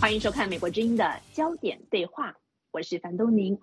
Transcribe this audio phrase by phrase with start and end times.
[0.00, 2.34] 欢迎收看《美国之音》的焦点对话，
[2.70, 3.60] 我是樊东宁。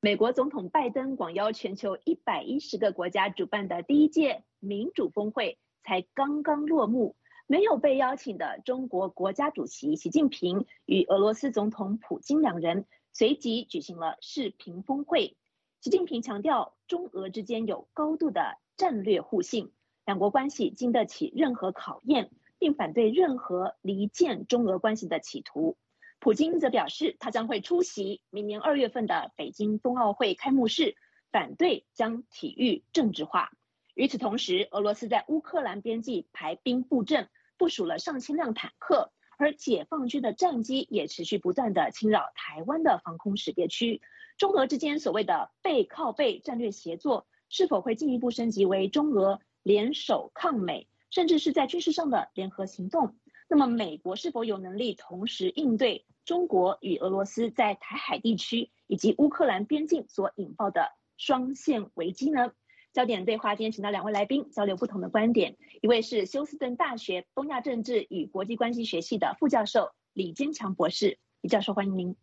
[0.00, 12.84] 美国总统拜登广邀全球一百一十个国家主办的第一届民主峰会才刚刚落幕，没有被邀请的中国国家主席习近平与俄罗斯总统普京两人
[13.14, 15.38] 随即举行了视频峰会。
[15.80, 19.72] 习近平强调，中俄之间有高度的战略互信，
[20.04, 25.76] 两国关系经得起任何考验，并反对任何离间中俄关系的企图。
[26.20, 30.96] 普京则表示，他将会出席明年二月份的北京冬奥会开幕式，
[31.30, 33.50] 反对将体育政治化。
[33.94, 44.00] 与此同时，俄罗斯在乌克兰边境排兵布阵，部署了上千辆坦克，而解放军的战机也持续不断的侵扰台湾的防空识别区。
[44.36, 53.16] 中俄之间所谓的背靠背战略协作，是否会进一步升级为中俄联手抗美，甚至是在军事上的联合行动？
[53.50, 62.52] 那么，美国是否有能力同时应对中国与俄罗斯在台海地区以及乌克兰边境所引爆的双线危机呢？
[62.92, 72.16] 焦点对话今天请到两位来宾交流不同的观点，一位是休斯顿大学东亚政治与国际关系学系的副教授李坚强博士，李教授欢迎您。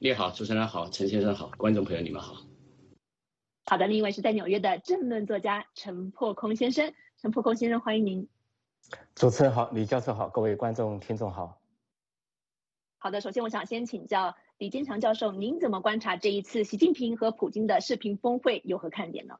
[0.00, 2.34] 你好，主持人好，陈先生好，观众朋友你们好。
[3.66, 8.28] 好的，另一位是在纽约的政论作家陈破空先生，陈破空先生欢迎您。
[9.14, 11.60] 主持人好，李教授好，各位观众听众好。
[12.98, 19.38] 好的，首先我想先请教李坚强教授，您怎么观察这一次习近平和普京的视频峰会有何看点呢？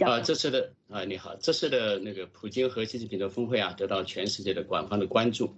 [0.00, 5.54] 啊，这次的啊，你好，这次的那个普京和习近平的峰会啊，得到全世界的广泛的关注。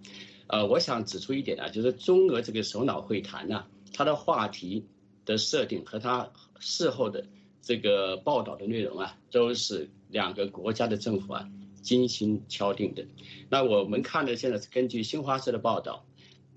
[0.48, 4.88] 呃，我想指出一点啊，就是中俄这个首脑会谈呢，它的话题
[5.24, 7.24] 的设定和它事后的
[7.60, 11.48] 这个报道的内容啊，都是两个国家的政府啊。
[11.82, 13.04] 精心敲定的，
[13.50, 16.06] 那我们看的现在是根据新华社的报道，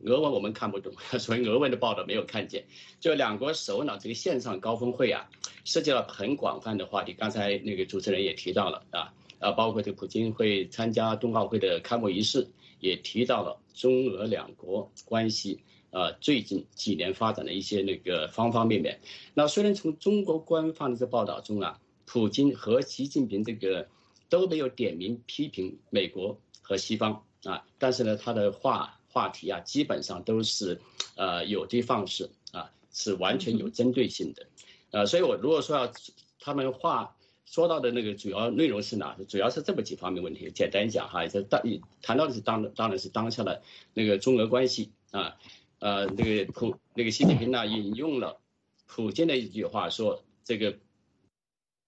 [0.03, 2.65] 俄文我们看不懂， 所以俄文的报道没有看见。
[2.99, 5.27] 就两国首脑这个线上高峰会啊，
[5.63, 7.13] 涉及了很广泛的话题。
[7.13, 12.47] 刚才那个主持人也提到了啊，啊，包括这普京会参加冬奥会的开幕仪式，
[12.79, 15.59] 也提到了中俄两国关系
[15.89, 18.99] 啊最近几年发展的一些那个方方面面。
[19.33, 23.87] 那虽然从中国官方的这报道中啊，普京和习近平这个。
[24.29, 30.81] 都没有点名批评美国和西方啊，但是呢，他的话话题啊，基本上都是，
[31.15, 34.47] 呃，有的放矢啊，是完全有针对性的，
[34.91, 35.91] 呃，所以我如果说要
[36.39, 37.15] 他们话
[37.45, 39.15] 说到的那个主要内容是哪？
[39.27, 41.61] 主要是这么几方面问题，简单讲哈，就当
[42.01, 43.61] 谈到的是当当然是当下的
[43.93, 45.37] 那个中俄关系啊，
[45.79, 48.39] 呃，那个普那个习近平呢引用了
[48.87, 50.77] 普京的一句话说这个。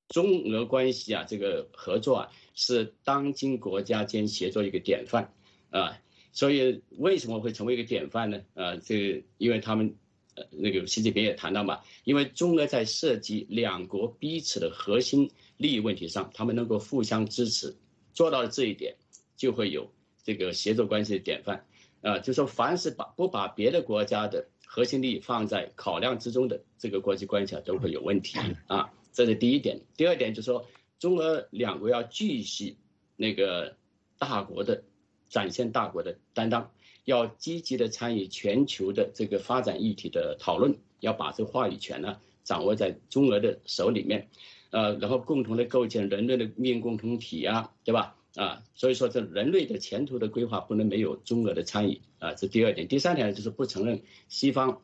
[0.09, 5.33] 中俄关系啊，这个合作啊，是当今国家间协作一个典范
[5.69, 5.97] 啊。
[6.31, 8.41] 所以为什么会成为一个典范呢？
[8.53, 9.95] 啊，这因为他们，
[10.35, 17.75] 呃，那个习近平也谈到嘛，因为中俄在涉及两国彼此的核心利益问题上，他们能够互相支持，
[18.13, 18.95] 做到了这一点，
[19.35, 19.89] 就会有
[20.23, 21.65] 这个协作关系的典范
[22.01, 22.19] 啊。
[22.19, 28.93] 就说凡是把不把别的国家的核心利益放在考量之中的这个国际关系啊，都会有问题啊。
[29.17, 30.67] 这是第一点，第二点就是说，
[30.99, 32.77] 中俄两国要继续
[33.15, 33.75] 那个
[34.19, 34.83] 大国的
[35.27, 36.69] 展现大国的担当，
[37.03, 44.29] 要积极的参与全球的这个发展议题的讨论，要把这话语权呢掌握在中俄的手里面，
[44.69, 48.15] 呃，然后共同的构建人类的命共同体啊，对吧？
[48.35, 54.79] 啊，所以说这人类的前途的规划不能没有中俄的参与啊，这第二点，第三点就是不承认西方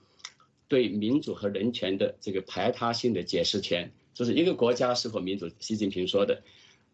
[0.68, 3.92] 对民主和人权的这个排他性的解释权。
[4.14, 6.42] 就是一个国家是否民主，习近平说的，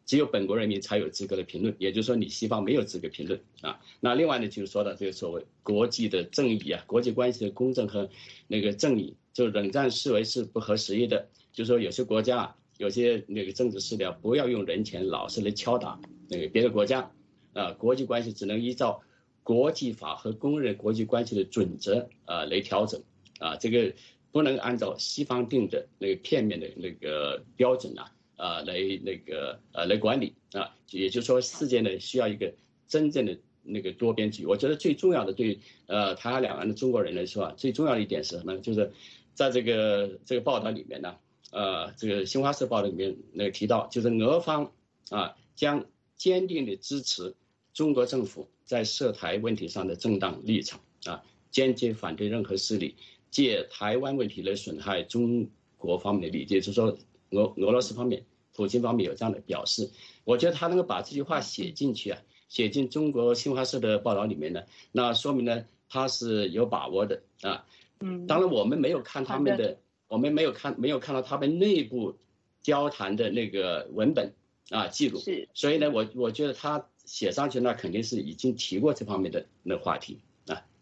[0.06, 3.80] 只有本国人民才有资格的评论，也就是说你西方没有资格评论啊。
[4.00, 8.10] 那另外呢，就是说到这个所谓国际的正义啊，国际关系的公正和
[8.48, 11.28] 那个正义，就冷战思维是不合时宜的。
[11.52, 16.00] 就是说有些国家啊，有些那个政治势力不要用人权老是来敲打
[16.30, 17.12] 那个别的国家
[17.54, 19.02] 啊，国际关系只能依照
[19.44, 23.04] 国际法和公认国际关系的准则啊来调整
[23.40, 23.94] 啊，这个。
[24.32, 32.54] 不能按照西方定的那个片面的那个标准啊，啊来那个呃来管理啊，也就是说世界呢需要一个
[32.88, 34.46] 真正的那个多边主义。
[34.46, 38.58] 我觉得最重要的对呃台海两岸的中国人来说啊，最重要的一点是什么？
[38.60, 38.92] 就是
[39.34, 41.16] 在这个这个报道里面呢，
[41.52, 44.72] 呃这个新华社报道里面那个提到，就是俄方
[45.10, 45.86] 啊将
[46.16, 47.34] 坚定的支持
[47.74, 52.96] 中国政府在涉台问题上的正当立场啊，坚决反对任何势力。
[53.32, 55.48] 借台湾问题来损害中
[55.78, 56.98] 国方面的利益，就是说
[57.32, 59.90] 俄俄罗斯方面、普京方面有这样的表示，
[60.24, 67.66] 我觉得他能够把这句话写进去啊，写进中国新华社的报道里面呢，那说明呢，他是有把握的啊。
[68.02, 69.78] 嗯，当然我们没有看他们的，
[70.08, 72.18] 我们没有看没有看到他们内部
[72.62, 74.34] 交谈的那个文本
[74.70, 80.20] 啊记录，是，所以呢，我我觉得他写上去那肯定是已经提过这方面的那话题。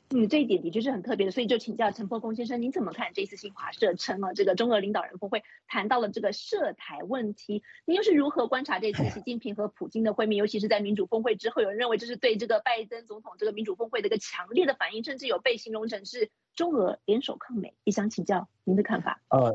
[0.09, 7.61] 嗯，这一点的确是很特别的，所以就请教陈破公先生，您怎么看这次新华社称了这个中俄领导人峰会谈到了这个涉台问题？
[7.83, 10.39] 您又是如何观察这次习近平和普京的会面？
[10.39, 17.75] 尤其是在民主峰会之后，有人认为这是对这个拜登总统这个民主峰会的一个强烈的反应，甚至有被形容成是中俄联手抗美。
[17.83, 19.21] 也想请教您的看法。
[19.27, 19.53] 呃，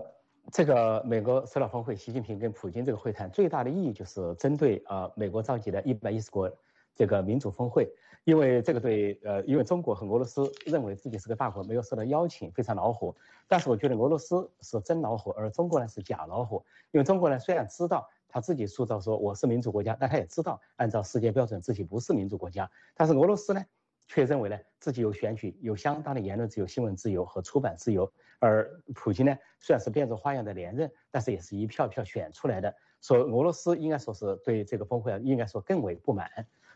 [0.53, 6.55] 这个美国首脑峰会，习近平跟普京这个会谈最大的意义就是针对呃美国召集的一百一十国
[6.95, 7.91] 这个民主峰会。
[8.25, 13.15] 因为这个对，呃，因为中国和俄罗斯认为自己是个大国，没有受到邀请，非常恼火。
[13.49, 16.65] 但是我觉得俄罗斯是真恼火，而中国呢是假恼火。
[16.93, 22.71] 因为中国呢虽然知道他自己塑造说我是民主国家，但他也知道按照世界标准自己不是民主国家。
[22.95, 23.65] 但是俄罗斯呢
[24.07, 28.11] 却认为呢自己有选举、有相当的言论自由、新闻自由和出版自由。
[28.39, 32.73] 而普京呢虽然是变着花样的连任，但是也是一票票选出来的。
[33.01, 36.31] 所以俄罗斯应该说是对这个峰会啊，应该说更为不满。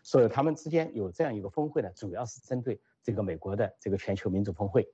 [0.07, 4.89] 所以他们之间有这样一个峰会呢，主要是针对这个美国的这个全球民主峰会。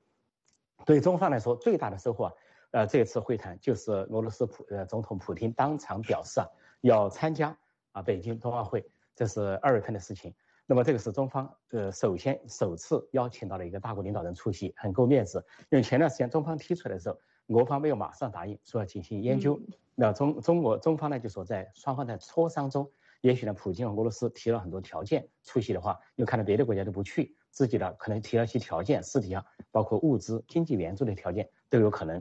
[0.86, 2.32] 对中方来说，最大的收获啊，
[2.70, 6.48] 呃，这次会谈就是俄罗斯普呃总统普京当场表示啊，
[6.80, 7.54] 要参加
[7.92, 8.82] 啊北京冬奥会，
[9.14, 10.34] 这是二月份的事情。
[10.64, 15.44] 那么这个是中方呃首先首次邀请到了一个大国领导人出席，很够面子。
[15.68, 17.18] 因为前段时间中方提出来的时候，
[17.48, 19.60] 俄方没有马上答应，说要进行研究。
[19.94, 22.90] 那中中国中方呢就说在双方在磋商中。
[23.22, 32.20] 也许呢，普京和俄罗斯提了很多条件，出席的话，又看到别的国家都不去，自己呢可能提了一些条件，私底下包括物资、经济援助的条件都有可能。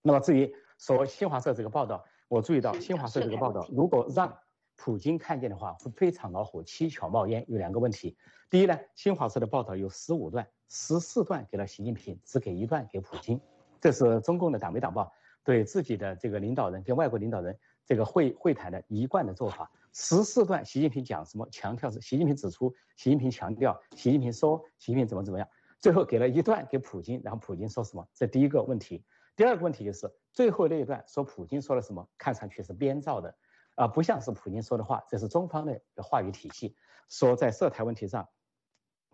[0.00, 4.34] 那么至于说新华社这个报道，我注意到新华社这个报道，如果让
[4.76, 7.44] 普京看见的话，会非常恼火，七窍冒烟。
[7.46, 8.16] 有两个问题：
[8.48, 13.38] 第一呢，新华社的报道有十五段，十四段给了习近平，只给一段给普京，
[13.82, 15.12] 这是中共的党媒党报
[15.44, 19.70] 对自己的这个领导人跟外国领导人这个会会谈的一贯的做法。
[19.92, 21.48] 十四段，习近平讲什么？
[21.50, 25.48] 强调是习近平指出，习近平强调，习近平说，习近平怎么怎么样。
[25.80, 28.06] 最后给了一段给普京，然后普京说什么？
[28.14, 29.04] 这第一个问题。
[29.34, 32.06] 第二个问题就是最后那一段说普京说了什么？
[32.18, 33.34] 看上去是编造的，
[33.76, 35.02] 啊，不像是普京说的话。
[35.08, 36.76] 这是中方的话语体系，
[37.08, 38.28] 说在涉台问题上，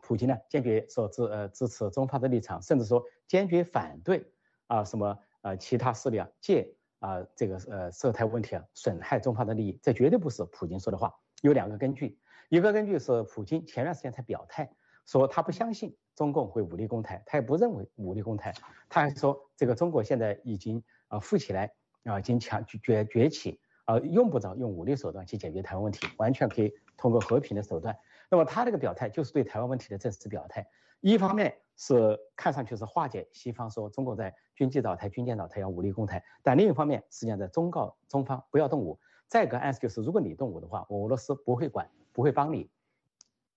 [0.03, 4.31] 普京呢坚决说支呃支持中方的立场，甚至说坚决反对
[4.67, 6.77] 啊什么呃其他势力啊借。
[7.07, 11.15] 啊，这个呃涉台问题啊，损害中方的利益，这绝对不是普京说的话。
[11.43, 12.19] 有两个根据，
[12.49, 14.69] 一个根据是普京前段时间才表态，
[15.05, 18.53] 说他不相信中共会武力攻台，他也不认为武力攻台，
[18.89, 21.73] 他还说这个中国现在已经啊富起来
[22.03, 27.97] 啊，已经强崛崛起啊，用不着用武力手段去解决台湾问题，完全可以通过和平的手段。
[28.29, 30.67] 那么他这个表态就是对台湾问题的正式表态，
[31.11, 31.57] 一方面。
[31.79, 38.99] 是看上去是化解西方说中国在军机倒台、军舰倒台要武力攻台，但另一方面实际上在忠告中方不要动武。
[39.29, 42.71] 再一个暗示就是，如果你动武的话，我俄罗斯不会管，不会帮你。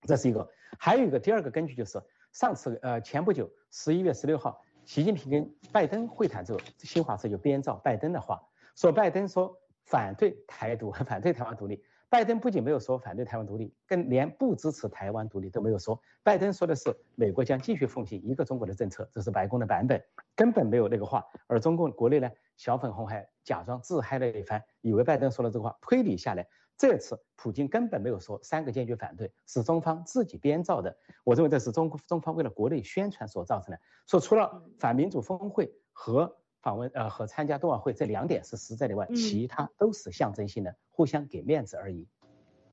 [0.02, 0.46] 这是一个。
[0.78, 1.98] 还有一个第二个根据就是，
[2.30, 8.38] 上次呃前不久十一月十六号，习近平跟拜登会谈之后，新华社就编造拜登的话，
[8.76, 11.82] 说拜登说反对台独， 反对台湾独立。
[12.10, 15.98] 拜登不仅没有说反对台湾独立，更连不支持台湾独立都没有说。
[16.24, 20.02] 拜登说的是美国将继续奉行一个中国的政策，这是白宫的版本，
[20.34, 21.24] 根本没有那个话。
[21.46, 25.78] 而中共国内呢，小粉红还假装自嗨了一番，以为拜登说了这个话。
[25.80, 26.44] 推理下来，
[26.76, 30.96] 这次普京根本没有说三个坚决反对，是中方自己编造的。
[31.22, 33.80] 我认为这是中中方为了国内宣传所造成的。
[34.08, 42.06] 说除了反民主峰会和访问呃和参加冬奥会这两点是实在的外，其他都是象征性的，互相给面子而已。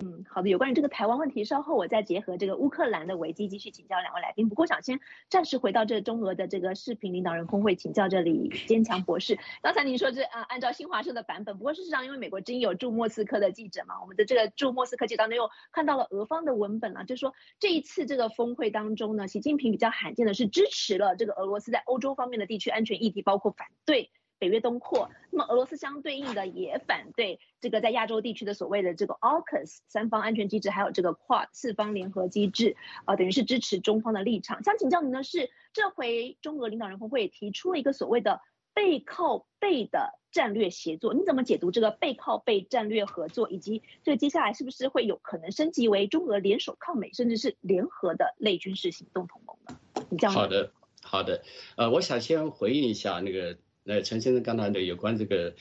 [0.03, 0.49] 嗯，好的。
[0.49, 4.47] 有关于这个台湾问题，稍后我再结合这个乌克兰的危机继续请教两位来宾。
[4.47, 4.99] 不过想先
[5.29, 9.39] 暂时回到这中俄的这个视频领导人峰会，请教这里坚强博士。
[9.61, 24.11] 刚才您说这啊，按照新华社的版本，不过事实上因为美国真有驻莫斯科的记者嘛，我们的这个驻莫斯科记者当中又看到了俄方的文本啊，就说这一次这个峰会当中呢，习近平比较罕见的是支持了这个俄罗斯在欧洲方面的地区安全议题，包括反对。
[24.39, 32.75] 北约东扩，那么俄罗斯相对应的也反对这个在亚洲地区的所谓的这个 AUKUS 三方安全机制，还有这个 QUAD 四方联合机制，
[33.06, 34.63] 啊，等于是支持中方的立场。
[34.63, 38.41] 想请教您的是，这回中俄领导人峰会提出了一个所谓的
[38.74, 49.79] 背靠背的战略协作，你怎么解读这个背靠背战略合作，以及这个接下来是不是会有可能升级为中俄联手抗美，甚至是联合的类军事行动同盟呢？
[50.10, 51.44] 你这样好的，好的，
[51.75, 53.58] 呃，我想先回应一下那个。
[53.88, 55.53] 呃，陈先生刚才的有关这个，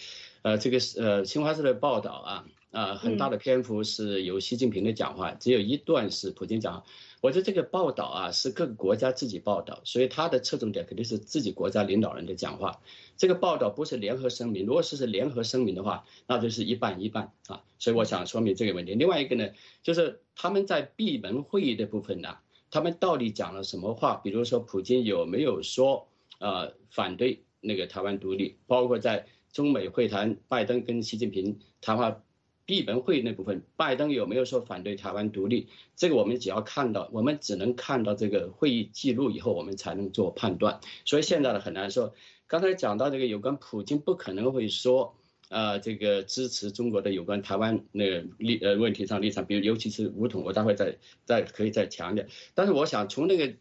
[0.42, 6.84] 呃，这个是呃新华社的报道啊，呃，很大的篇幅是由习近平的讲话，只有一段是普京讲。
[7.22, 12.80] 我觉得这个报道啊是各个国家自己报道，所以他的侧重点肯定是自己国家领导人的讲话。
[13.16, 17.62] 这个报道不是联合声明，如果是是联合声明的话，那就是一半一半啊。
[17.78, 18.94] 所以我想说明这个问题。
[18.94, 19.48] 另外一个呢，
[19.82, 22.36] 就是他们在闭门会议的部分呢，
[22.70, 24.16] 他们到底讲了什么话？
[24.16, 28.56] 比如说普京有没有说呃反对那个台湾独立？
[28.66, 32.22] 包括在中美会谈，拜登跟习近平谈话。
[32.68, 35.68] 闭门会那部分，拜登有没有说反对台湾独立？
[35.94, 40.80] 这个我们只要看到，我们只能看到这个会议记录以后，我们才能做判断。
[41.04, 42.12] 所以现在呢很难说。
[42.48, 45.14] 刚才讲到这个有关普京不可能会说，
[45.48, 52.24] 呃，这个支持中国的有关台湾那个立呃问题上立场，比如尤其是武统，我待会再再可以再强调。
[52.54, 53.54] 但是我想从那个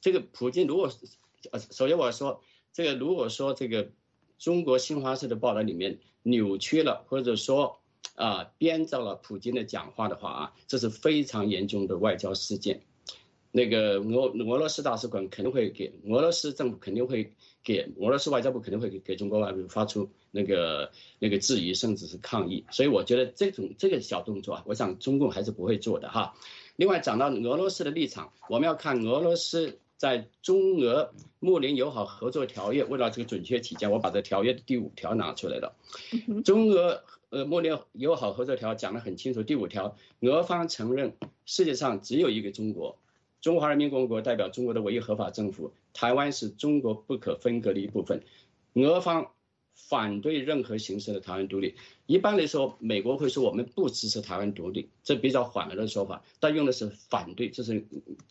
[0.00, 0.88] 这个普京，如果
[1.50, 2.40] 呃首先我要说
[2.74, 3.88] 这个如果说这个
[4.38, 7.78] 中国新华社的报道里面扭曲了，或者说。
[8.16, 12.82] 啊，编造了普京的讲话的话啊，这是非常严重的外交事件。
[13.50, 17.32] 那个俄俄罗斯大使馆肯定会给俄罗斯政府肯定会
[17.64, 22.64] 给俄罗斯外交部肯定会给给中国外交部发出那个那个质疑，甚至是抗议。
[22.70, 26.36] 所以我觉得这种这个小动作啊，我想中共还是不会做的哈。
[26.76, 35.74] 另外讲到俄罗斯的立场，我们要看俄罗斯在中俄睦邻友好合作条约，为了这个准确起见，我把这条约的第五条拿出来了，
[36.44, 37.02] 中俄。
[37.30, 39.42] 呃，睦邻友好合作条讲得很清楚。
[39.42, 42.98] 第五条，俄方承认世界上只有一个中国，
[43.40, 48.22] 中华人民共和国代表中国的唯一合法政府，台湾是中国不可分割的一部分。
[48.74, 49.32] 俄方
[49.74, 51.74] 反对任何形式的台湾独立。
[52.06, 57.84] 一般来说，美国会说我们不支持台湾独立，这比较缓和的说法，但用的是反对，这是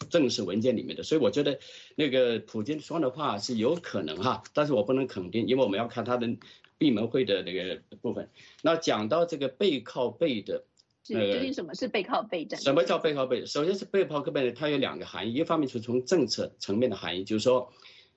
[0.09, 1.03] 正式文件里面的。
[1.03, 1.59] 所以我觉得
[1.95, 6.35] 那个普京说的话是有可能哈，但是我不能肯定，因为我们要看他的。
[6.79, 8.29] 闭门会的那个部分，
[8.61, 10.65] 那讲到这个背靠背的，
[11.01, 12.59] 究竟什么是背靠背战？
[12.59, 13.45] 什么叫背靠背？
[13.45, 17.71] 首先是背靠背的，它有两个含义，一方面是从政策层面的含义，就是说，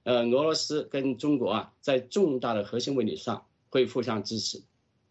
[0.07, 4.63] 呃，俄罗斯跟中国啊，在重大的核心问题上会互相支持，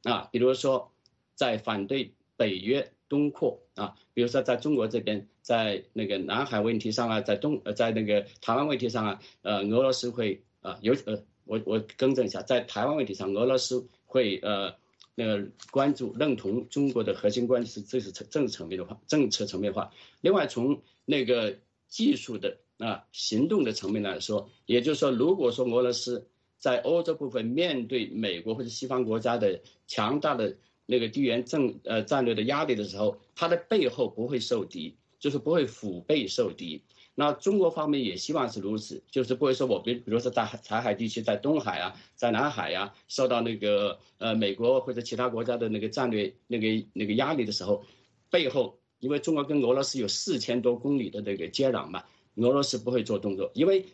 [0.03, 0.89] 啊，比如说
[1.35, 11.21] 在反对北约东扩啊，比如说在中国这边，在那个南海问题上啊，在东呃在那个台湾问题上啊，呃，俄罗斯会啊有呃。
[11.47, 14.73] 我我更正一下，在台湾问题上，俄罗斯会呃
[15.13, 19.91] 那个关注认同中国的核心关系，这是政政治层面的话，政策层面的话。
[20.21, 21.55] 另外从那个
[21.87, 26.27] 技术的啊行动的层面来说，也就是说，如果说俄罗斯
[26.57, 30.55] 在欧洲部分面对美国或者西方国家的强大的
[30.85, 36.81] 那个地缘政呃战略的压力的时候，它的背后不会受敌，就是不会腹背受敌。
[37.17, 47.85] 那中国方面也希望是如此，就是不会说我比比如说在台海地区，在东海啊，在南海呀，受到那个呃美国或者其他国家的那个战略那个那个压力的时候，
[48.29, 52.03] 背后因为中国跟俄罗斯有四千多公里的这个接壤嘛，
[52.35, 53.85] 俄罗斯不会做动作，因为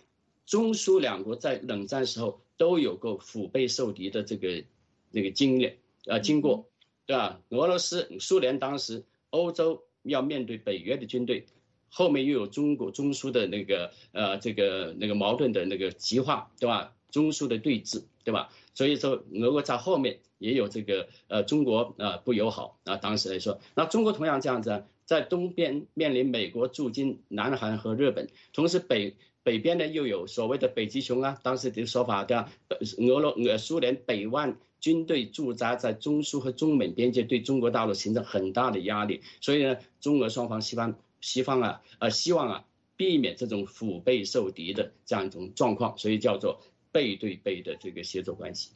[0.45, 4.63] 中苏两国在冷战时候都有过腹背受敌的这个
[5.12, 6.67] 那个经验呃经过，
[7.05, 7.41] 对吧？
[7.50, 11.45] 俄罗斯苏联当时欧洲要面对北约的军队。
[11.93, 16.93] 后面又有中国中苏的那个呃这个那个矛盾的那个激化，对吧？
[17.12, 18.50] 中苏的对峙，对吧？
[18.74, 32.50] 所以说俄国在后面也有这个呃中国呃不友好啊，当时来说，那中国同样这样子，在东边面临美国驻军南韩和日本，同时北北边呢又有所谓的北极熊啊，当时的说法对吧？
[32.98, 40.96] 俄罗俄苏联北万军队驻扎在中苏和中美边界，对中国大陆形成很大的压力，所以呢，中俄双方希望。
[41.20, 42.65] 西方啊，呃，希望啊，
[42.96, 46.62] 避免这种腹背受敌的这样一种状况，所以叫做
[46.94, 48.72] 背对背的这个协作关系。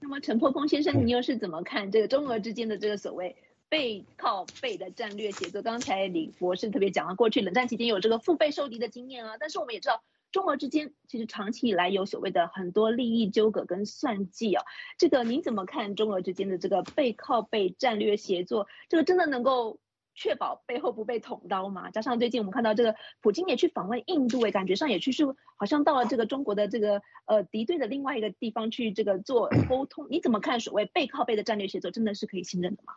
[0.00, 3.36] 那么陈破峰先生，你又是怎么看这个中俄之间的这个所谓
[3.70, 5.62] 背靠背的战略协作？
[5.62, 14.64] 刚才李博士特别讲了，过去冷战期间有这个腹背受敌的经验啊，但是我们也知道，中俄之间其实长期以来有所谓的很多利益纠葛跟算计啊。
[14.98, 18.66] 这个您怎么看中俄之间的这个背靠背战略协作？
[18.88, 19.78] 这个真的能够？
[20.12, 21.88] 确保背后不被捅刀吗？
[21.90, 25.24] 加上最近我们看到这个普京也去访问印度，哎，感觉上也去是
[25.56, 30.08] 好像到了这个中国的这个呃敌对的另外一个地方去这个做沟通。
[30.10, 32.92] 你怎么看所谓背靠背的战略协作，真的是可以信任的吗？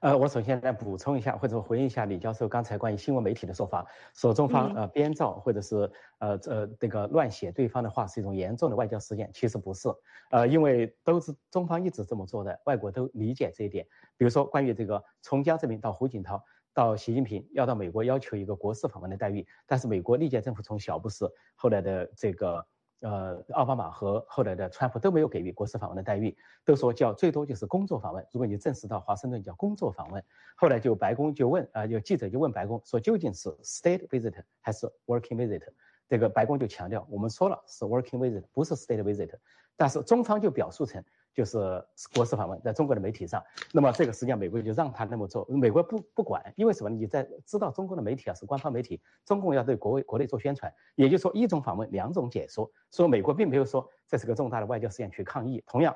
[0.00, 9.88] 呃，我首先来补充一下，或者回应一下李教授刚才关于新闻媒体的说法，说中方呃编造或者是呃呃这个乱写对方的话是一种严重的外交事件，其实不是，
[10.30, 13.84] 呃，因为都是中方一直这么做的，外国都理解这一点。
[14.16, 16.40] 比如说关于这个从江泽民到胡锦涛
[16.72, 22.64] 到习近平要到美国要求一个国事访问的待遇，但是美国历届政府从小布什后来的这个
[23.00, 28.26] 呃，奥巴马和后来的川普都没有给予国事访问的待遇，都说叫最多就是工作访问。
[28.32, 30.22] 如果你正式到华盛顿叫工作访问，
[30.56, 35.62] 后来就白宫就问啊，有记者就问白宫说究竟是 state visit 还是 working visit？
[36.08, 39.30] 这个白宫就强调，我们说了是 working visit，不是 state visit。
[39.76, 41.04] 但是中方就表述成
[41.38, 41.56] 就是
[42.12, 43.40] 国事访问，在中国的媒体上，
[43.72, 46.90] 那么这个实际上美国就让他那么做，美国不不管，因为什么？
[46.90, 55.62] 你在知道中国的媒体啊是官方媒体，中共要对国国内做宣传，也就是说一种访问两种解说，说美国并没有说这是个重大的外交事件去抗议。
[55.64, 55.94] 同样，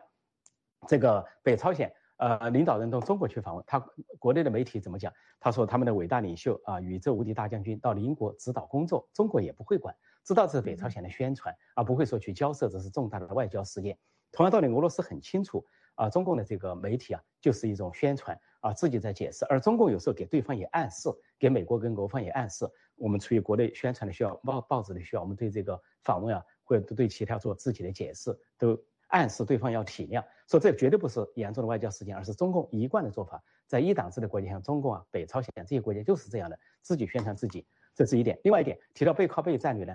[0.87, 3.85] 这个北朝鲜呃领导人到中国去访问，他
[4.21, 5.13] 国内的媒体怎么讲？
[5.41, 9.93] 他说他们的伟大领袖啊，宇宙无敌大将军到邻国指导工作，中国也不会管，
[10.25, 13.99] 知道这是北朝鲜的宣传，而不会说去交涉这是重大的外交事件。
[14.33, 38.41] 同样道理，俄罗斯很清楚啊，中共的这个媒体啊，就是一种宣传啊，自己在解释，而中共有时候给对方也暗示，给美国跟俄方也暗示，我们出于国内宣传的需要，报报纸的需要，我们对这个访问啊，或者对其他做自己的解释，都暗示对方要体谅，说这绝对不是严重的外交事件，而是中共一贯的做法，在一党制的国家，像中共啊、北朝鲜这些国家就是这样的，自己宣传自己，这是一点。
[38.45, 39.95] 另外一点，提到背靠背战略呢，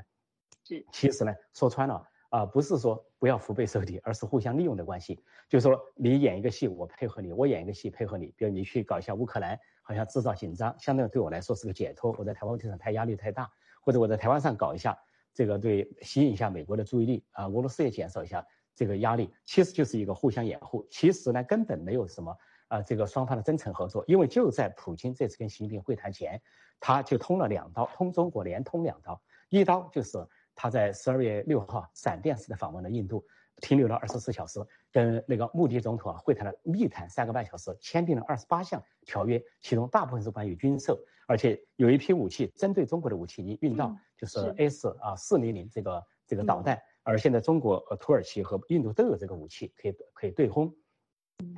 [0.64, 2.08] 是其实呢，说穿了。
[2.30, 5.24] 啊，不是说不要腹背受敌，而是互相利用的关系。
[5.48, 8.34] 就是说，你演一个戏，我配合你；我演一个戏，配合你。
[8.36, 12.14] 比如你去搞一下乌克兰，好像制造紧张，相对对我来说是个解脱。
[12.18, 13.50] 我在台湾问题上太压力太大，
[13.82, 14.98] 或者我在台湾上搞一下，
[15.34, 20.86] 这个对吸引一下美国的注意力啊，俄罗斯也减少一下这个压力，其实就是一个互相掩护。
[20.90, 24.04] 其实呢，根本没有什么啊，这个双方的真诚合作。
[24.06, 26.42] 因为就在普京这次跟习近平会谈前，
[26.78, 30.28] 他就通了两刀，通中国连通两刀，一刀就是。
[30.58, 33.24] 他在十二月六号闪电式的访问了印度，
[33.62, 34.60] 停留了二十四小时，
[34.92, 50.76] 跟那个穆迪总统啊会谈了密谈三个半小时，签订了二十八项条约，其中大部分是关于军售，而且有一批武器针对中国的武器已经运到，就是 S 啊四零零这个这个导弹，而现在中国、和土耳其和印度都有这个武器可以可以对轰。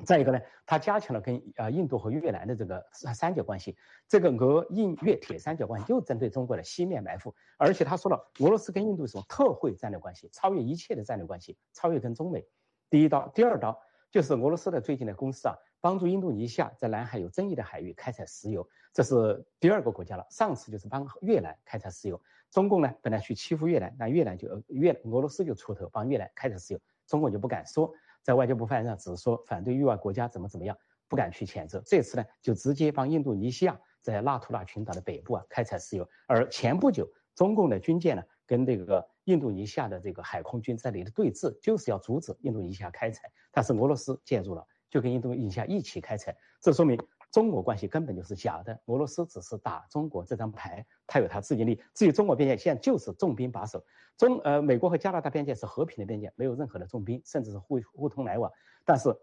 [0.05, 12.45] 再一个呢，它加强了跟啊印度和越南的这个三角关系，这个俄印越铁三角关系就针对中国的西面埋伏，而且他说了，俄罗斯跟印度是种特惠战略关系，超越一切的战略关系，超越跟中美。
[12.89, 13.79] 第一刀，第二刀
[14.11, 20.25] 就是俄罗斯的最近的公司啊，帮助印度尼西亚在南海有争议的海域开采石油，这是第二个国家了。
[20.29, 27.93] 上次就是帮越南开采石油，中共呢本来去欺负越南，那越南就越俄罗斯就出头帮越南开采石油，中共就不敢说。
[28.29, 31.81] 在外交部发言上只是说反对域外国家怎么怎么样，不敢去谴责。
[31.83, 36.07] 这次呢，就直接帮印度尼西亚在纳图纳群岛的北部啊开采石油。
[36.27, 43.31] 而前不久，中共的军舰呢跟这个印度尼西亚的这个海空军在里的对峙，就是要阻止印度尼西亚开采。
[43.51, 46.37] 但是俄罗斯介入了，就跟印度尼西亚一起开采。
[46.61, 46.95] 这说明
[47.31, 51.81] 中俄关系根本就是假的，俄罗斯只是打中国这张牌，他有他自己利。
[51.93, 53.83] 至于中国边界，现在就是重兵把守。
[54.17, 58.51] 中呃，美国和加拿大边界是和平的边界，没有任何的重兵，甚至是互互通来往。
[58.83, 59.15] 但是，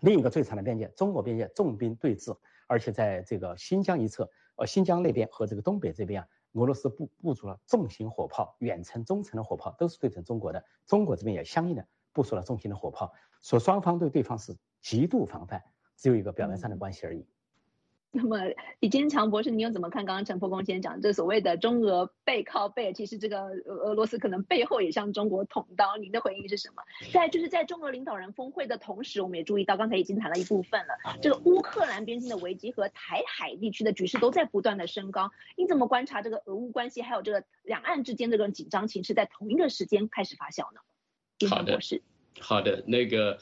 [0.00, 2.36] 另一个最长的边界，中国边界重兵对峙，
[2.66, 10.64] 而且在这个新疆一侧，呃，新疆那边和这个东北这边啊，俄罗斯布部署了重型火炮、远程、中程的火炮，都是对准中国的。
[10.86, 13.12] 中国这边也相应的部署了重型的火炮，
[13.42, 15.62] 说双方对对方是极度防范，
[15.98, 17.26] 只有一个表面上的关系而已。
[18.10, 18.38] 那么
[18.80, 22.94] 李坚强博士，你又怎么看刚刚陈破公先讲这所谓的中俄背靠背？
[22.94, 26.82] 其实这个俄罗斯可能背后也向中国捅刀，您的回应是什么？
[27.12, 35.30] 在就是在中俄领导人峰会的同时，我们也注意到刚才已经谈了一部分了，这个乌克兰边境的危机和台海地区的局势都在不断的升高。
[35.56, 40.80] 你怎么观察这个俄乌关系，还有这个两岸之间这种紧张情势在同一个时间开始发酵呢？
[41.50, 41.78] 好的，
[42.40, 43.38] 好的，那个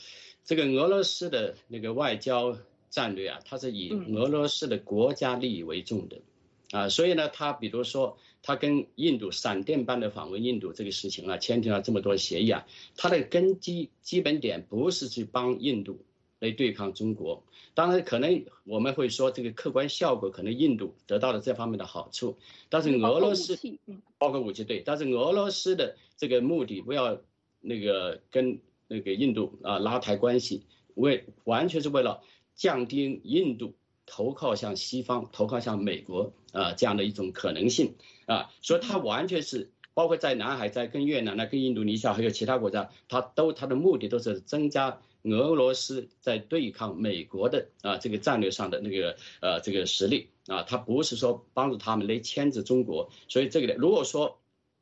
[0.46, 2.56] 这个俄罗斯的那个外交。
[2.88, 6.18] 战略啊，它是以俄罗斯的国家利益为重的，
[6.70, 12.64] 啊，所以呢，他比如说他跟印度闪电般的访问印度这个事情啊，签订了这么多协议啊，
[12.96, 15.98] 它的根基基本点不是去帮印度
[16.38, 22.38] 来对抗中国，当然可能我们会说这个客观效果可能印度得到了这方面的好处，
[22.70, 23.58] 但是俄罗斯
[24.16, 27.20] 包括武器对，但是俄罗斯的这个目的不要
[27.60, 32.22] 那个跟那个印度啊拉抬关系，为完全是为了。
[32.58, 33.74] 降低印度
[34.06, 53.10] 投靠向西方、投靠向美国啊这样的一种可能性啊，所以它完全是包括在南海、在跟越南、呢、跟印度尼西亚还有其他国家，它都它的目的都是增加俄罗斯在对抗美国的啊这个战略上的那个呃这个实力啊，它不是说帮助他们来牵制中国。
[53.28, 54.38] 所以这个如果说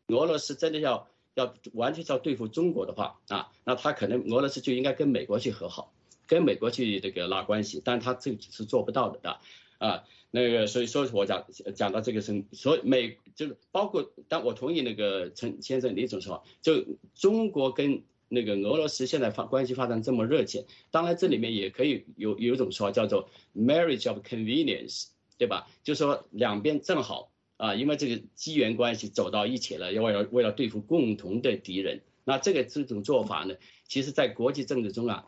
[0.07, 5.93] 俄罗斯真的要要完全要对付中国的话啊，那他可能俄罗斯就应该跟美国去和好。
[6.27, 9.41] 跟美国去这个拉关系，但他这是做不到的啊，
[9.77, 11.45] 啊，那个所以说我讲
[11.75, 16.83] 讲到这个是，所以美就是包括，但我同意那个陈先生李总说法，就
[17.15, 25.69] 中国跟那个俄罗斯现在发关系发展这么热切，当然这里面也可以有有一种说法叫做 marriage of convenience，对吧？
[25.83, 27.31] 就说两边正好
[27.65, 33.55] 啊，因为这个机缘关系走到一起了，要为了为了对付共同的敌人，那这个这种做法呢，
[33.89, 35.25] 其实在国际政治中啊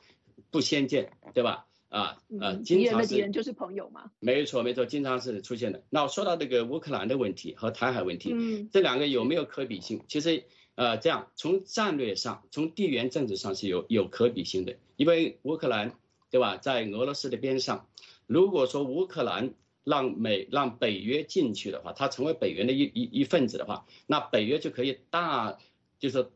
[0.51, 1.67] 不鲜见，对吧？
[1.89, 4.11] 啊啊，敌人的敌人就是朋友嘛。
[4.21, 5.83] 没错没错，经常是出现的。
[5.89, 10.03] 那说到这个乌克兰的问题和台海问题，嗯，这两个有没有可比性？
[10.07, 10.45] 其实
[10.75, 14.77] 呃，这样从战略上、从地缘政治上是有有可比性的。
[14.97, 15.95] 因为乌克兰
[16.31, 17.87] 对吧，在俄罗斯的边上，
[18.27, 19.55] 如果说乌克兰
[19.87, 25.57] 让美让北约进去的话，它成为北约的一一一份子的话，那北约就可以大
[25.99, 26.29] 就是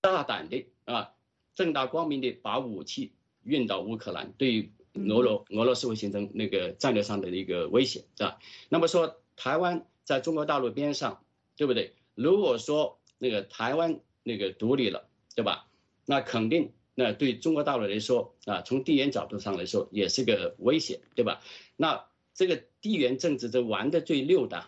[0.00, 1.12] 大胆的啊，
[1.54, 3.12] 正大光明的把武器。
[3.42, 8.38] 运到乌克兰，对俄罗俄罗斯会形成那个战略上的一个威胁，对吧？
[8.68, 11.24] 那么说台湾在中国大陆边上，
[11.56, 11.94] 对不对？
[12.14, 15.70] 如果说那个台湾那个独立了，对吧？
[16.04, 21.40] 那肯定那对中国大陆来说啊，从地缘角度上来说也是个威胁，对吧？
[21.76, 22.04] 那
[22.40, 24.64] 这个地缘政治这玩的最溜的，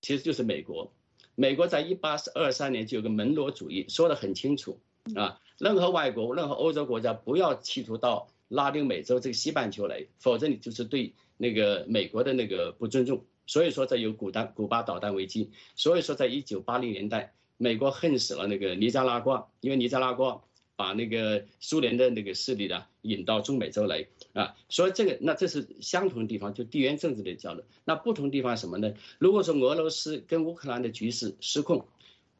[0.00, 0.90] 其实就是美国。
[1.34, 4.80] 美国在一八二三年就有个门罗主义，说的很清楚
[5.14, 5.38] 啊。
[5.58, 13.22] 任何外国、任何欧洲国家不要企图到拉丁美洲这个西半球来，否则你就是对那个美国的那个不尊重。
[13.46, 15.50] 所以说，这有古丹古巴导弹危机。
[15.76, 20.42] 所以说，在一九八零年代，美国恨死了那个尼加拉瓜，因为尼加拉瓜
[20.82, 24.56] 把那个苏联的那个势力呢引到中美洲来啊。
[24.68, 27.64] 所以这个那这是相同的地方，就地缘政治的交流。
[27.84, 28.92] 那不同地方什么呢？
[29.18, 31.86] 如果说俄罗斯跟乌克兰的局势失控，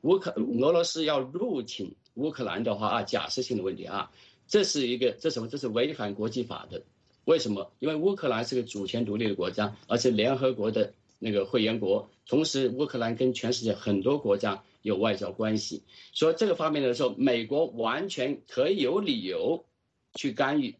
[0.01, 1.95] 乌克俄罗斯要入侵。
[2.15, 4.11] 乌克兰的话啊，假设性的问题啊，
[4.47, 5.49] 这是一个这什么？
[5.49, 6.83] 这是违反国际法的。
[7.25, 7.73] 为什么？
[7.79, 15.83] 因为乌克兰是个主权独立的国家，而且联合国的那个会员国，同时乌克兰跟全世界很多国家有外交关系。
[16.13, 19.65] 所以这个方面来说，美国完全可以有理由
[20.15, 20.75] 去干预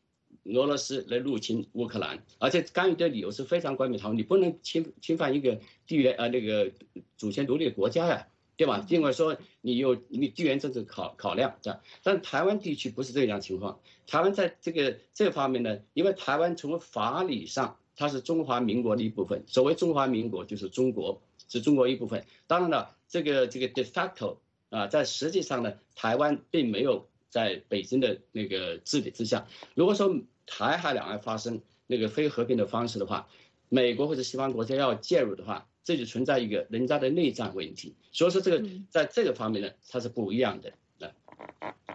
[0.45, 6.71] 俄罗斯来入侵乌克兰，而且干预的理由是非常冠冕堂皇，你不能侵侵犯一个地缘呃那个
[7.17, 8.27] 主权独立的国家呀。
[8.55, 8.79] 对吧？
[8.87, 11.81] 尽管说你有你地缘政治考考量，对吧？
[12.03, 13.81] 但台湾地区不是这样情况。
[14.07, 19.43] 台湾在这个这方面呢，因为台湾从法理上它是中华民国的一部分。
[19.47, 22.25] 所谓中华民国就是中国，是中国一部分。
[22.47, 24.37] 当然了，这个这个 de facto
[24.71, 29.47] 啊，在实际上呢，台湾并没有在北京的那个治理之下。
[29.75, 30.15] 如果说
[30.47, 33.29] 台海两岸发生那个非和平的方式的话，
[33.69, 35.67] 美国或者西方国家要介入的话。
[35.85, 40.73] 这就存在一个人家的内战问题，所以说这个在这个方面呢，它是不一样的。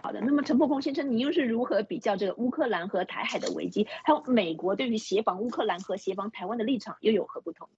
[0.02, 7.68] 好的，那么陈伯空先生，你又是如何比较这个乌克兰和台海的危机，还有美国对于协防乌克兰和协防台湾的立场又有何不同？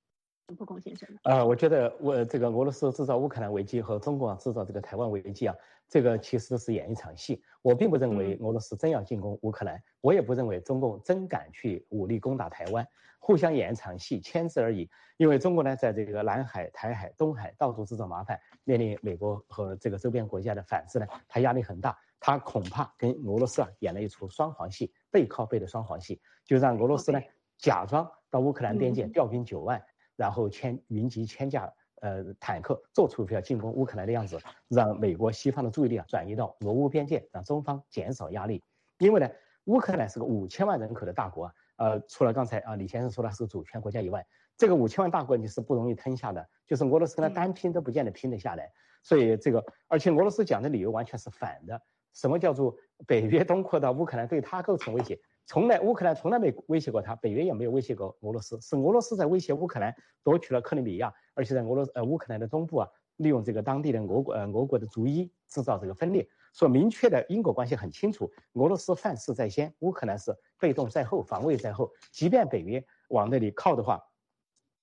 [0.48, 5.54] 陈伯空先生，啊，我觉得我这个俄罗斯制造乌克兰危机和中国制造这个台湾危机啊，
[5.90, 7.42] 这个其实是演一场戏。
[7.60, 12.86] 我并不认为俄罗斯真要进攻乌克兰，我也不认为中共真敢去武力攻打台湾。
[13.18, 14.88] 互相演一场戏，签字而已。
[15.18, 21.98] 因为中国呢，在这个南海、台海、东海到处制造麻烦，面临美国和这个周边国家的反制呢，他压力很大。
[22.18, 27.20] 他恐怕跟俄罗斯啊演了一出双簧戏，背靠背的双簧戏，就让俄罗斯呢
[27.58, 29.82] 假装到乌克兰边界调兵九万，
[30.16, 38.62] 然后千云集千架呃坦克，做出要进攻乌克兰的样子，让美国西方的注意力啊转移到俄乌边界，让中方减少压力。
[38.98, 39.30] 因为呢，
[39.64, 41.54] 乌克兰是个五千万人口的大国啊。
[41.76, 44.26] 呃，除了刚才啊李先生说的是主权国家以外，
[44.58, 48.70] 这个五千万大国你是不容易吞下的，就是俄罗斯跟他单拼都不见得拼得下来。
[49.02, 51.80] 所以这个，而且俄罗斯讲的理由完全是反的。
[52.12, 55.18] 什么叫做北约东扩到乌克兰对他构成威胁？
[55.50, 66.24] 从来乌克兰从来没威胁过他，北约也没有威胁过俄罗斯，是俄罗斯在威胁乌克兰夺取了克里米亚，而且在俄罗呃乌克兰的东部啊，利用这个当地的俄国呃俄国的族裔制造这个分裂。
[66.54, 71.90] 说明确的因果关系很清楚，俄罗斯犯事在先，乌克兰是被动在后，防卫在后。
[72.12, 74.00] 即便北约往那里靠的话，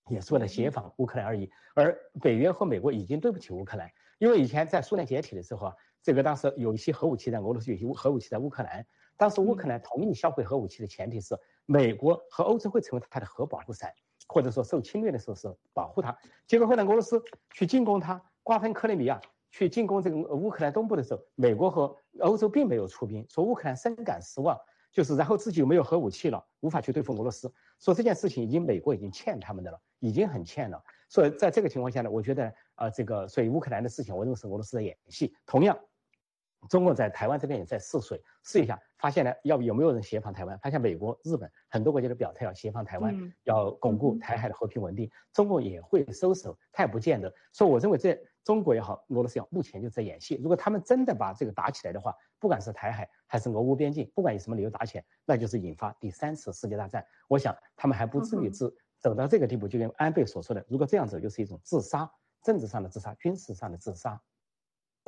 [0.10, 1.50] 也是为了协防乌克兰而已。
[1.76, 8.86] 而北约和美国已经对不起乌克兰，因为以前在苏联解体的时候啊，这个当时有一些核武器在俄罗斯，有些核武器在乌克兰。
[9.16, 13.92] 当时乌克兰同意销毁核武器的前提是，美国和欧洲会成为它的核保护伞，
[14.28, 16.18] 或者说受侵略的时候是保护它。
[16.46, 17.22] 结果后来俄罗斯
[17.54, 19.20] 去进攻它，瓜分克里米亚。
[19.50, 24.56] 去进攻这个乌克兰东部的时候，美国和欧洲并没有出兵，说乌克兰深感失望，
[24.92, 30.84] 就是然后自己又没有核武器了，无法去对付俄罗斯，说这件事情已经美国已经欠他们的了，已经很欠了。
[31.08, 35.36] 所以在这个情况下呢，我觉得啊，这个所以乌克兰的事情，我认为是俄罗斯在演戏。
[35.46, 35.78] 同样，
[36.70, 40.58] 中共在台湾这边也在试水，试一下，发现呢，要有没有人协防台湾？
[40.60, 45.10] 发现美国、日本很多国家都表态要协防台湾，要巩固台海的和平稳定。
[45.34, 47.34] 中共也会收手，他也不见得。
[47.52, 50.36] 所以我认为这中国也好，俄罗斯也好，目前就在演戏。
[50.36, 57.06] 如果他们真的把这个打起来的话，不管是台海还是俄乌边境，不管以什么理由打起来，那就是引发第三次世界大战。
[57.28, 59.68] 我想他们还不至于自走到这个地步。
[59.68, 62.10] 就跟安倍所说的，如果这样走，就是一种自杀，
[62.48, 64.22] 政治上的自杀，军事上的自杀。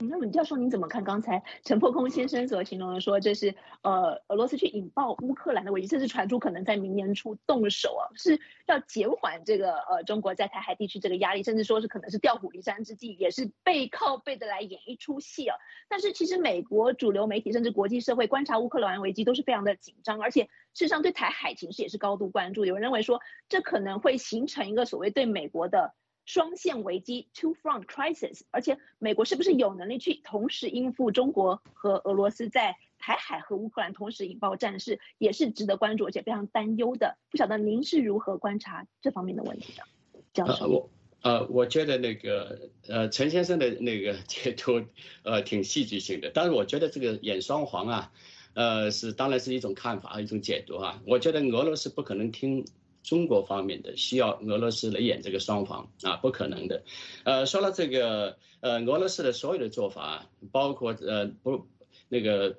[0.01, 15.55] 那么教授，您怎么看刚才陈破空先生所形容的说，这是呃俄罗斯去引爆乌克兰的危机，甚至传出可能在明年初动手啊，是要减缓这个呃中国在台海地区这个压力，甚至说是可能是调虎离山之计，也是背靠背的来演一出戏啊。
[15.87, 20.49] 但是其实美国主流媒体甚至国际社会观察乌克兰危机都是非常的紧张，而且事
[20.85, 22.65] 实上对台海情势也是高度关注。
[22.65, 25.93] 有人认为说，这可能会形成一个所谓对美国的。
[26.29, 37.17] 双线危机 （two front crisis），而且美国是不是有能力去同时应付中国和俄罗斯在台海和乌克兰同时引爆战事，也是值得关注而且非常担忧的。
[37.31, 39.83] 不晓得您是如何观察这方面的问题的，
[40.31, 40.67] 教授？
[40.67, 40.89] 我
[41.23, 44.83] 呃，我觉得那个呃，陈先生的那个解读
[45.23, 48.11] 呃挺戏剧性的，但是我觉得这个演双簧啊，
[48.53, 51.01] 呃，是当然是一种看法一种解读啊。
[51.07, 52.63] 我觉得俄罗斯不可能听。
[53.03, 56.83] 中国方面的需要俄罗斯来演这个双簧啊，不可能的。
[57.23, 61.65] 呃，说了这个，呃，俄罗斯的所有的做法，包括呃不
[62.07, 62.57] 那个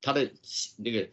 [0.00, 0.30] 他的
[0.76, 1.08] 那个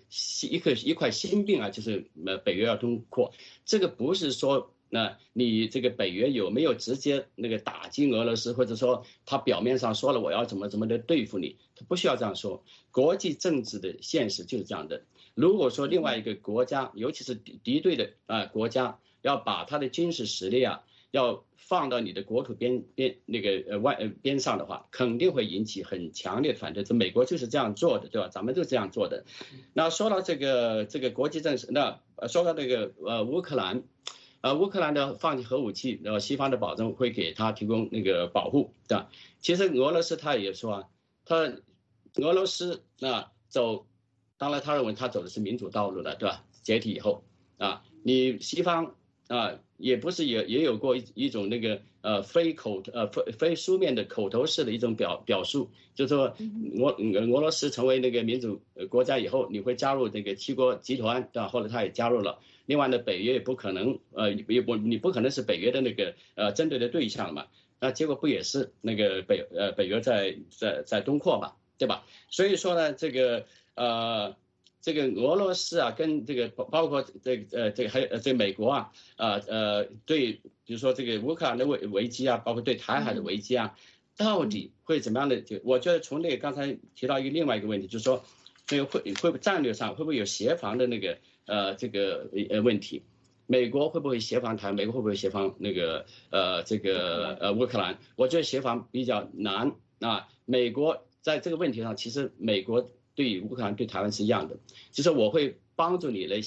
[0.49, 3.33] 一颗一块心病啊，就是呃北约要东扩，
[3.65, 12.63] 这个不是说那你这个北约有没有直接那个打击俄罗斯，或者说他表面上说了我要怎么怎么的对付你，他不需要这样说。
[12.91, 15.03] 国际政治的现实就是这样的。
[15.39, 26.83] 如果说另外一个国家，尤其是敌敌对的啊国家，要把他的军事实力啊，要放到你的国土边边那个呃外边上的话，肯定会引起很强烈的反对。
[26.83, 28.27] 这美国就是这样做的，对吧？
[28.27, 29.23] 咱们就这样做的。
[29.71, 33.83] 那说到这个这个国际政治，那说到那个呃乌克兰，
[34.41, 39.09] 呃乌克兰的放弃核武器，然后西方的保证会给他提供那个保护，对吧？
[39.39, 40.89] 其实俄罗斯他也说，
[41.23, 41.53] 他
[42.15, 43.85] 俄罗斯那走。
[44.39, 46.45] 当然，他认为他走的是民主道路了，对吧？
[46.63, 47.23] 解体以后，
[47.57, 48.95] 啊，你西方
[49.27, 56.33] 啊，也不是也也有过一一种那个呃非口呃非非书面的口头式的一种表表述，就是说
[56.77, 61.49] 俄俄罗斯成为那个民主国家以后，你会加入这个七国集团，对吧？
[61.49, 62.39] 后来他也加入了。
[62.65, 67.47] 另外呢，北约也不可能呃也不你不可能是北约的那个呃针对的对象嘛，
[67.81, 72.05] 那结果不也是那个北呃北约在在在东扩嘛，对吧？
[72.29, 73.45] 所以说呢，这个。
[73.79, 74.35] 呃，
[74.81, 80.33] 这个俄罗斯啊，跟这个包包括这呃这个还有呃这美国啊，呃呃对，
[80.65, 83.73] 比如说这个乌克兰的危危机啊，包括对台海的危机啊，
[84.17, 85.39] 到底会怎么样的？
[85.39, 88.21] 就我觉得从那个刚才提到一个另外一个问题，就是说，
[88.67, 93.03] 这个会会战略上会不会有协防的那个呃这个呃问题？
[93.47, 94.73] 美国会不会协防台？
[94.73, 97.97] 美国会不会协防那个呃这个呃乌克兰？
[98.17, 100.27] 我觉得协防比较难啊。
[100.43, 102.89] 美国在这个问题上，其实美国。
[103.19, 104.57] 对乌克兰、对台湾是一样的，
[104.93, 106.37] 就是我会帮助你来、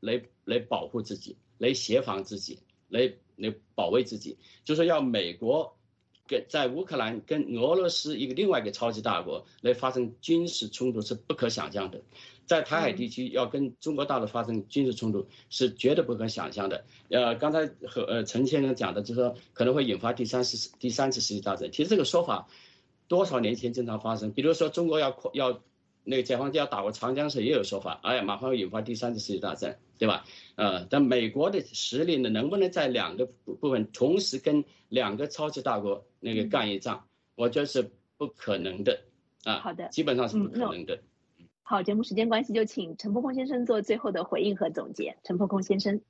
[0.00, 2.58] 来、来保护自己，来协防自己，
[2.88, 4.36] 来、来保卫自己。
[4.64, 5.76] 就是要美国
[6.26, 12.02] 跟在乌克兰跟俄罗斯一个另外一个超级大国来发生军事冲突是不可想象的，
[12.44, 16.84] 在台海地区要跟中国大陆发生军事冲突是绝对不可想象的。
[17.08, 21.70] 呃，刚才和呃陈先生讲的，就是说可能会引发第三次第三次世界大战。
[21.70, 22.48] 其实这个说法
[23.06, 25.62] 多少年前经常发生，比如说中国要扩要。
[26.08, 30.24] 那个解放军要打过长江时也有说法，哎呀，马上会引发第三次世界大战，对吧？
[30.54, 37.04] 呃，但美国的实力呢，能不能在两个部分同时跟两个超级大国那个干一仗？
[37.34, 39.00] 我觉得是不可能的
[39.42, 39.58] 啊。
[39.58, 40.96] 好的，基本上是不可能的。
[41.64, 45.16] 好，节目时间关系，就请陈破空先生做最后的回应和总结。
[45.24, 46.00] 陈破空先生。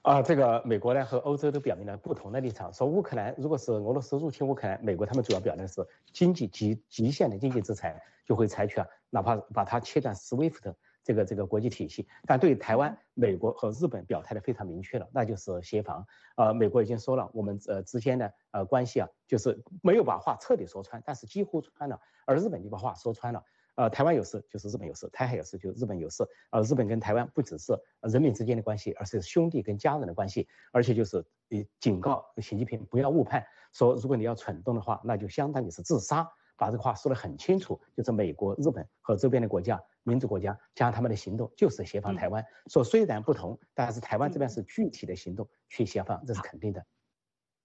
[0.00, 12.08] 啊，这个美国呢和欧洲都表明了不同的立场，说乌克兰如果是俄罗斯入侵乌克兰，美国他们主要表的是经济极极限的经济制裁，就会采取啊，哪怕把它切断 SWIFT 这个这个国际体系。
[12.26, 16.06] 但对于台湾，美国和日本表态的非常明确了，那就是协防。
[16.36, 23.44] 呃，美国已经说了，我们呃之间的呃关系啊，就是没有把话彻底说穿，但是几乎穿了，而日本就把话说穿了。
[23.74, 26.22] 呃，台湾有事就是日本有事，台海有事就日本有事。
[26.50, 27.72] 呃，日本跟台湾不只是
[28.02, 30.46] 人民之间的关系，而是兄弟跟家人的关系。
[30.72, 31.16] 而且就是
[31.50, 36.30] 呃，警告习近平不要误判，说如果你要蠢动的话，那就相当于是自杀。
[36.56, 42.44] 把这个话说得很清楚，就是美国、日本和周边的国家、民主国家加上他们的行动，就是协防台湾。
[42.66, 46.84] 说虽然不同，但是台湾这边是具体的行动去协防，这是肯定的。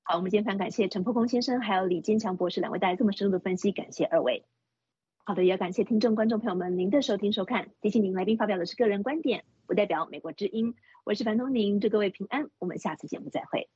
[0.04, 4.45] 好，我们今天非常感谢陈破空先生还有李坚强博士两位带来这么深入的分析，感谢二位。
[5.26, 7.69] 好的，也感谢听众、观众朋友们您的收听收看。
[7.82, 10.73] 提醒您，来宾发表的是个人观点，不代表美国之音。
[11.04, 12.50] 我是樊东宁，祝各位平安。
[12.58, 13.69] 我们下次节目再会。